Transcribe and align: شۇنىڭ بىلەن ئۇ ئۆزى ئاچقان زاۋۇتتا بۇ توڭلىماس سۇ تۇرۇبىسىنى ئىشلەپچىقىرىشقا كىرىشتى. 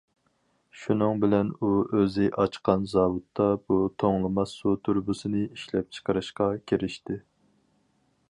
شۇنىڭ 0.83 1.19
بىلەن 1.23 1.49
ئۇ 1.65 1.69
ئۆزى 1.97 2.29
ئاچقان 2.43 2.87
زاۋۇتتا 2.93 3.47
بۇ 3.67 3.77
توڭلىماس 4.03 4.55
سۇ 4.61 4.75
تۇرۇبىسىنى 4.87 5.45
ئىشلەپچىقىرىشقا 5.49 6.49
كىرىشتى. 6.73 7.19